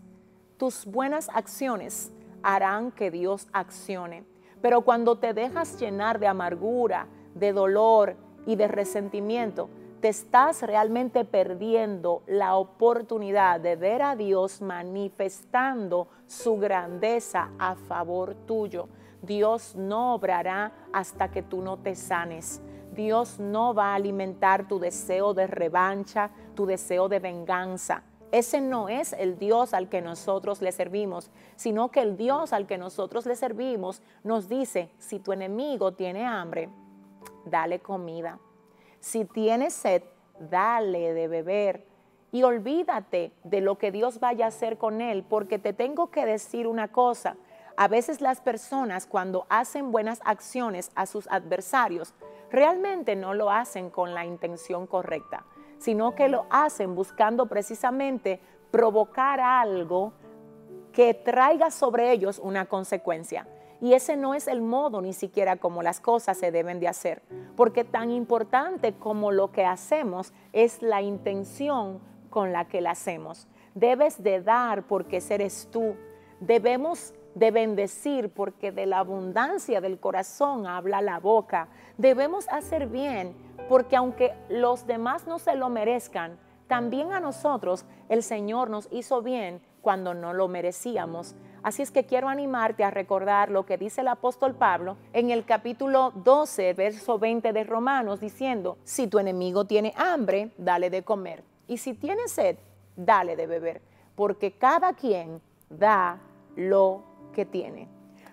tus 0.59 0.85
buenas 0.85 1.29
acciones 1.31 2.13
harán 2.43 2.93
que 2.93 3.11
Dios 3.11 3.49
accione. 3.53 4.25
Pero 4.61 4.83
cuando 4.83 5.19
te 5.19 5.35
dejas 5.35 5.79
llenar 5.79 6.19
de 6.19 6.27
amargura, 6.27 7.07
de 7.35 7.53
dolor 7.53 8.17
y 8.47 8.57
de 8.57 8.69
resentimiento, 8.69 9.69
te 10.01 10.09
estás 10.09 10.63
realmente 10.63 11.25
perdiendo 11.25 12.23
la 12.27 12.57
oportunidad 12.57 13.61
de 13.61 13.75
ver 13.75 14.03
a 14.03 14.15
Dios 14.15 14.63
manifestando 14.63 16.09
su 16.27 16.57
grandeza 16.57 17.51
a 17.59 17.75
favor 17.75 18.35
tuyo. 18.47 18.89
Dios 19.23 19.75
no 19.75 20.15
obrará 20.15 20.73
hasta 20.93 21.31
que 21.31 21.43
tú 21.43 21.63
no 21.63 21.79
te 21.79 21.97
sanes. 21.97 22.63
Dios 22.93 23.41
no 23.41 23.75
va 23.75 23.93
a 23.93 23.95
alimentar 23.97 24.69
tu 24.69 24.79
deseo 24.79 25.35
de 25.35 25.47
revancha, 25.49 26.31
tu 26.55 26.65
deseo 26.67 27.09
de 27.09 27.19
venganza. 27.19 28.03
Ese 28.31 28.61
no 28.61 28.91
es 28.91 29.15
el 29.15 29.39
Dios 29.39 29.73
al 29.73 29.89
que 29.89 30.03
nosotros 30.03 30.61
le 30.61 30.71
servimos, 30.73 31.31
sino 31.57 31.91
que 31.91 32.01
el 32.01 32.19
Dios 32.19 32.53
al 32.53 32.67
que 32.67 32.77
nosotros 32.77 33.25
le 33.25 33.35
servimos 33.37 34.03
nos 34.23 34.51
dice, 34.51 34.91
si 34.99 35.19
tu 35.19 35.33
enemigo 35.33 35.93
tiene 35.95 36.27
hambre, 36.27 36.69
dale 37.47 37.81
comida. 37.81 38.39
Si 39.01 39.25
tiene 39.25 39.71
sed, 39.71 40.03
dale 40.39 41.15
de 41.15 41.27
beber. 41.27 41.87
Y 42.31 42.43
olvídate 42.43 43.33
de 43.45 43.63
lo 43.63 43.79
que 43.79 43.91
Dios 43.91 44.21
vaya 44.21 44.45
a 44.45 44.49
hacer 44.49 44.77
con 44.77 45.01
él, 45.01 45.25
porque 45.27 45.59
te 45.59 45.73
tengo 45.73 46.11
que 46.11 46.27
decir 46.27 46.67
una 46.67 46.89
cosa. 46.89 47.37
A 47.79 47.89
veces 47.89 48.21
las 48.21 48.43
personas 48.43 49.07
cuando 49.07 49.47
hacen 49.49 49.91
buenas 49.91 50.21
acciones 50.25 50.91
a 50.95 51.07
sus 51.07 51.27
adversarios, 51.29 52.13
realmente 52.51 53.17
no 53.17 53.33
lo 53.33 53.51
hacen 53.51 53.89
con 53.89 54.13
la 54.13 54.27
intención 54.27 54.87
correcta 54.87 55.47
sino 55.79 56.15
que 56.15 56.29
lo 56.29 56.47
hacen 56.51 56.95
buscando 56.95 57.47
precisamente 57.47 58.41
provocar 58.71 59.41
algo 59.41 60.13
que 60.93 61.15
traiga 61.15 61.71
sobre 61.71 62.13
ellos 62.13 62.39
una 62.39 62.67
consecuencia. 62.67 63.47
Y 63.81 63.93
ese 63.93 64.17
no 64.17 64.35
es 64.35 64.49
el 64.49 64.61
modo 64.61 65.01
ni 65.01 65.13
siquiera 65.13 65.57
como 65.57 65.83
las 65.83 66.01
cosas 66.01 66.37
se 66.37 66.51
deben 66.51 66.81
de 66.81 66.89
hacer, 66.89 67.23
porque 67.57 67.85
tan 67.85 68.11
importante 68.11 68.95
como 68.95 69.31
lo 69.31 69.53
que 69.53 69.65
hacemos 69.65 70.33
es 70.53 70.83
la 70.83 71.01
intención 71.01 72.01
con 72.31 72.53
la 72.53 72.67
que 72.67 72.81
la 72.81 72.91
hacemos. 72.91 73.47
Debes 73.75 74.23
de 74.23 74.43
dar 74.43 74.83
porque 74.83 75.23
eres 75.31 75.69
tú. 75.71 75.95
Debemos 76.41 77.15
de 77.35 77.51
bendecir 77.51 78.31
porque 78.31 78.73
de 78.73 78.87
la 78.87 78.99
abundancia 78.99 79.81
del 79.81 79.99
corazón 79.99 80.67
habla 80.67 81.01
la 81.01 81.19
boca. 81.21 81.69
Debemos 81.97 82.49
hacer 82.49 82.87
bien 82.89 83.35
porque 83.69 83.97
aunque 83.97 84.35
los 84.49 84.87
demás 84.87 85.27
no 85.27 85.39
se 85.39 85.55
lo 85.55 85.69
merezcan, 85.69 86.39
también 86.67 87.13
a 87.13 87.21
nosotros 87.21 87.85
el 88.09 88.23
Señor 88.23 88.71
nos 88.71 88.89
hizo 88.91 89.23
bien 89.23 89.61
cuando 89.81 90.15
no 90.15 90.35
lo 90.35 90.49
merecíamos. 90.49 91.35
Así 91.63 91.83
es 91.83 91.91
que 91.91 92.05
quiero 92.05 92.29
animarte 92.29 92.85
a 92.85 92.91
recordar 92.91 93.51
lo 93.51 93.67
que 93.67 93.79
dice 93.79 94.03
el 94.03 94.09
apóstol 94.09 94.55
Pablo 94.55 94.97
en 95.13 95.31
el 95.31 95.45
capítulo 95.45 96.13
12, 96.15 96.75
verso 96.75 97.19
20 97.19 97.53
de 97.53 97.65
Romanos, 97.65 98.21
diciendo, 98.21 98.79
si 98.85 99.07
tu 99.07 99.19
enemigo 99.19 99.65
tiene 99.65 99.93
hambre, 99.97 100.51
dale 100.59 100.91
de 100.91 101.03
comer. 101.03 101.43
Y 101.67 101.79
si 101.79 101.95
tiene 101.95 102.29
sed, 102.29 102.57
dale 102.97 103.35
de 103.37 103.47
beber, 103.47 103.83
porque 104.15 104.53
cada 104.53 104.93
quien 104.93 105.41
da 105.71 106.21
lo 106.55 107.03
tiene. 107.45 107.89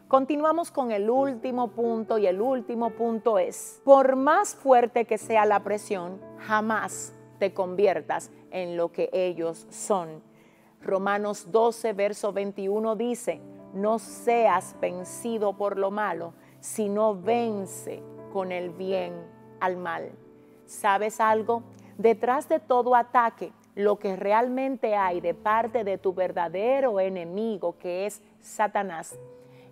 Continuamos 0.08 0.72
con 0.72 0.92
el 0.92 1.10
último 1.10 1.70
punto 1.70 2.18
y 2.18 2.28
el 2.28 2.40
último 2.40 2.92
punto 2.92 3.40
es, 3.40 3.82
por 3.84 4.16
más 4.16 4.56
fuerte 4.56 5.06
que 5.06 5.18
sea 5.18 5.46
la 5.46 5.64
presión, 5.64 6.22
jamás 6.40 7.14
te 7.40 7.54
conviertas 7.54 8.32
en 8.52 8.78
lo 8.78 8.92
que 8.92 9.10
ellos 9.12 9.66
son 9.70 10.22
Romanos 10.86 11.52
12, 11.52 11.94
verso 11.94 12.32
21 12.32 12.96
dice, 12.96 13.42
no 13.74 13.98
seas 13.98 14.76
vencido 14.80 15.58
por 15.58 15.80
lo 15.80 15.90
malo, 15.90 16.34
sino 16.60 17.20
vence 17.20 18.04
con 18.32 18.52
el 18.52 18.70
bien 18.70 19.14
al 19.60 19.78
mal. 19.78 20.12
¿Sabes 20.66 21.20
algo? 21.20 21.64
Detrás 21.98 22.48
de 22.48 22.60
todo 22.60 22.94
ataque, 22.94 23.52
lo 23.74 23.98
que 23.98 24.16
realmente 24.16 24.96
hay 24.96 25.22
de 25.22 25.34
parte 25.34 25.84
de 25.84 25.98
tu 25.98 26.14
verdadero 26.14 27.00
enemigo, 27.00 27.78
que 27.80 28.06
es 28.06 28.22
Satanás, 28.46 29.18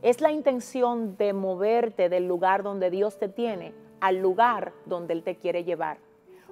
es 0.01 0.20
la 0.20 0.32
intención 0.32 1.15
de 1.15 1.32
moverte 1.32 2.10
del 2.10 2.27
lugar 2.27 2.63
donde 2.63 2.89
Dios 2.89 3.20
te 3.20 3.30
tiene 3.30 3.74
al 4.01 4.18
lugar 4.18 4.74
donde 4.86 5.13
Él 5.13 5.24
te 5.24 5.38
quiere 5.38 5.63
llevar. 5.63 6.00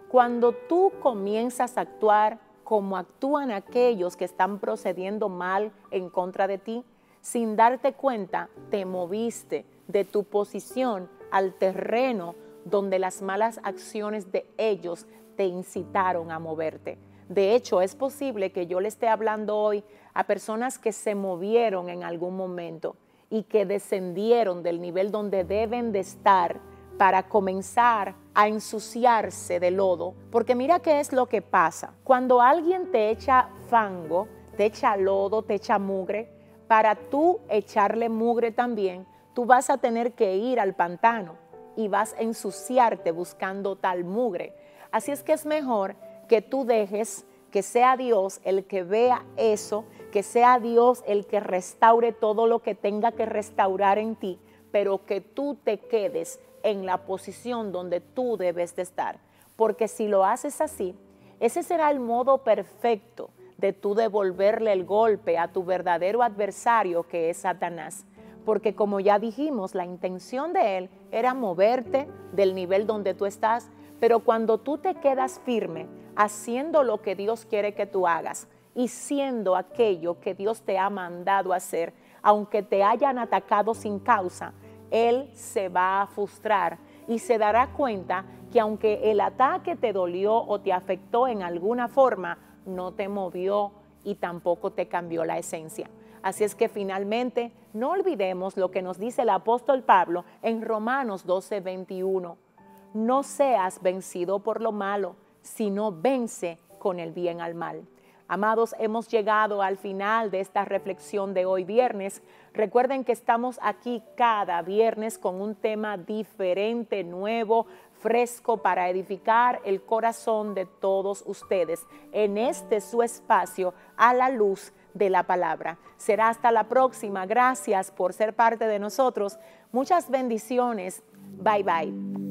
Cuando 0.08 0.54
tú 0.54 0.94
comienzas 1.02 1.78
a 1.78 1.82
actuar 1.82 2.40
como 2.64 2.96
actúan 2.96 3.52
aquellos 3.52 4.16
que 4.16 4.26
están 4.26 4.60
procediendo 4.60 5.30
mal 5.30 5.72
en 5.90 6.10
contra 6.10 6.48
de 6.48 6.60
ti, 6.60 6.86
sin 7.22 7.56
darte 7.56 7.94
cuenta, 7.94 8.50
te 8.70 8.86
moviste 8.86 9.66
de 9.88 10.06
tu 10.06 10.24
posición 10.24 11.10
al 11.32 11.56
terreno 11.56 12.36
donde 12.66 13.00
las 13.00 13.22
malas 13.22 13.60
acciones 13.64 14.32
de 14.32 14.46
ellos 14.58 15.08
te 15.36 15.46
incitaron 15.46 16.32
a 16.32 16.40
moverte. 16.40 17.00
De 17.32 17.56
hecho, 17.56 17.80
es 17.80 17.96
posible 17.96 18.52
que 18.52 18.68
yo 18.68 18.82
le 18.82 18.90
esté 18.90 19.08
hablando 19.08 19.58
hoy 19.58 19.86
a 20.14 20.26
personas 20.26 20.78
que 20.78 20.92
se 20.92 21.16
movieron 21.16 21.88
en 21.88 22.04
algún 22.04 22.36
momento 22.36 22.98
y 23.30 23.44
que 23.44 23.66
descendieron 23.66 24.64
del 24.64 24.82
nivel 24.82 25.12
donde 25.12 25.46
deben 25.46 25.94
de 25.94 26.02
estar 26.02 26.60
para 26.98 27.30
comenzar 27.30 28.16
a 28.34 28.50
ensuciarse 28.50 29.62
de 29.62 29.72
lodo, 29.72 30.14
porque 30.30 30.56
mira 30.56 30.82
qué 30.82 31.00
es 31.00 31.14
lo 31.14 31.28
que 31.28 31.42
pasa. 31.42 31.94
Cuando 32.04 32.42
alguien 32.42 32.92
te 32.92 33.10
echa 33.10 33.48
fango, 33.70 34.28
te 34.58 34.66
echa 34.66 34.98
lodo, 34.98 35.42
te 35.42 35.54
echa 35.54 35.80
mugre, 35.80 36.30
para 36.68 36.96
tú 36.96 37.40
echarle 37.48 38.10
mugre 38.10 38.52
también, 38.52 39.08
tú 39.34 39.46
vas 39.46 39.70
a 39.70 39.78
tener 39.78 40.16
que 40.16 40.36
ir 40.36 40.60
al 40.60 40.76
pantano 40.76 41.38
y 41.78 41.88
vas 41.88 42.14
a 42.16 42.24
ensuciarte 42.24 43.12
buscando 43.12 43.78
tal 43.78 44.04
mugre. 44.04 44.54
Así 44.92 45.14
es 45.14 45.24
que 45.24 45.32
es 45.32 45.46
mejor 45.46 45.96
que 46.32 46.42
tú 46.42 46.64
dejes 46.64 47.26
que 47.52 47.62
sea 47.62 47.98
Dios 47.98 48.40
el 48.46 48.64
que 48.64 48.84
vea 48.84 49.26
eso, 49.36 49.84
que 50.14 50.24
sea 50.24 50.60
Dios 50.60 51.04
el 51.06 51.26
que 51.26 51.42
restaure 51.42 52.14
todo 52.14 52.48
lo 52.48 52.60
que 52.60 52.74
tenga 52.74 53.12
que 53.12 53.26
restaurar 53.26 53.98
en 53.98 54.16
ti, 54.16 54.40
pero 54.72 55.06
que 55.06 55.20
tú 55.20 55.58
te 55.62 55.78
quedes 55.78 56.40
en 56.64 56.86
la 56.86 57.00
posición 57.00 57.74
donde 57.74 58.00
tú 58.00 58.38
debes 58.38 58.78
de 58.78 58.84
estar. 58.84 59.20
Porque 59.58 59.90
si 59.90 60.08
lo 60.08 60.24
haces 60.24 60.62
así, 60.62 60.96
ese 61.42 61.64
será 61.64 61.92
el 61.92 62.00
modo 62.00 62.38
perfecto 62.46 63.32
de 63.58 63.74
tú 63.74 63.94
devolverle 63.94 64.72
el 64.72 64.86
golpe 64.86 65.38
a 65.38 65.50
tu 65.50 65.66
verdadero 65.66 66.24
adversario 66.24 67.04
que 67.10 67.30
es 67.30 67.40
Satanás. 67.40 68.06
Porque 68.46 68.74
como 68.74 69.02
ya 69.02 69.20
dijimos, 69.20 69.76
la 69.76 69.84
intención 69.84 70.54
de 70.54 70.78
él 70.78 70.90
era 71.12 71.34
moverte 71.34 72.08
del 72.32 72.56
nivel 72.56 72.88
donde 72.88 73.16
tú 73.16 73.26
estás, 73.26 73.70
pero 74.02 74.22
cuando 74.22 74.58
tú 74.58 74.80
te 74.80 74.96
quedas 74.96 75.40
firme 75.46 75.88
haciendo 76.16 76.84
lo 76.84 77.04
que 77.04 77.16
Dios 77.16 77.46
quiere 77.46 77.76
que 77.76 77.86
tú 77.86 78.08
hagas 78.08 78.48
y 78.74 78.88
siendo 78.88 79.56
aquello 79.56 80.20
que 80.20 80.34
Dios 80.34 80.64
te 80.64 80.80
ha 80.80 80.90
mandado 80.90 81.54
hacer, 81.54 81.94
aunque 82.24 82.64
te 82.64 82.84
hayan 82.84 83.20
atacado 83.20 83.76
sin 83.76 84.00
causa, 84.00 84.54
él 84.90 85.30
se 85.34 85.70
va 85.70 86.02
a 86.02 86.08
frustrar 86.08 86.80
y 87.08 87.20
se 87.20 87.38
dará 87.38 87.74
cuenta 87.74 88.26
que 88.52 88.60
aunque 88.60 89.12
el 89.12 89.22
ataque 89.22 89.76
te 89.76 89.94
dolió 89.94 90.36
o 90.36 90.60
te 90.60 90.74
afectó 90.74 91.28
en 91.28 91.44
alguna 91.44 91.88
forma, 91.88 92.40
no 92.66 92.94
te 92.94 93.08
movió 93.08 93.72
y 94.04 94.16
tampoco 94.16 94.72
te 94.72 94.88
cambió 94.88 95.26
la 95.26 95.38
esencia. 95.38 95.92
Así 96.24 96.44
es 96.44 96.56
que 96.56 96.70
finalmente 96.70 97.52
no 97.74 97.92
olvidemos 97.92 98.58
lo 98.58 98.72
que 98.72 98.82
nos 98.82 98.98
dice 98.98 99.22
el 99.22 99.30
apóstol 99.30 99.84
Pablo 99.84 100.26
en 100.42 100.64
Romanos 100.64 101.24
12, 101.28 101.60
21. 101.60 102.51
No 102.94 103.24
seas 103.24 103.82
vencido 103.82 104.40
por 104.40 104.62
lo 104.62 104.72
malo, 104.72 105.16
sino 105.42 105.92
vence 105.92 106.58
con 106.80 107.00
el 107.00 107.12
bien 107.12 107.42
al 107.42 107.56
mal. 107.56 107.88
Amados, 108.28 108.74
hemos 108.80 109.10
llegado 109.10 109.62
al 109.62 109.76
final 109.76 110.32
de 110.32 110.40
esta 110.40 110.64
reflexión 110.64 111.34
de 111.34 111.46
hoy 111.46 111.66
viernes. 111.66 112.22
Recuerden 112.54 113.04
que 113.04 113.12
estamos 113.12 113.60
aquí 113.62 114.02
cada 114.16 114.62
viernes 114.62 115.18
con 115.18 115.42
un 115.42 115.54
tema 115.54 115.98
diferente, 115.98 117.04
nuevo, 117.04 117.68
fresco 118.00 118.56
para 118.58 118.90
edificar 118.90 119.60
el 119.66 119.82
corazón 119.84 120.56
de 120.56 120.66
todos 120.66 121.24
ustedes 121.28 121.86
en 122.14 122.38
este 122.38 122.80
su 122.80 123.04
espacio 123.04 123.74
a 123.98 124.14
la 124.14 124.30
luz 124.30 124.72
de 124.94 125.10
la 125.10 125.24
palabra. 125.24 125.78
Será 125.98 126.30
hasta 126.30 126.52
la 126.52 126.70
próxima. 126.70 127.26
Gracias 127.26 127.92
por 127.92 128.14
ser 128.14 128.34
parte 128.34 128.66
de 128.66 128.80
nosotros. 128.80 129.40
Muchas 129.74 130.10
bendiciones. 130.10 131.04
Bye 131.38 131.64
bye. 131.64 132.31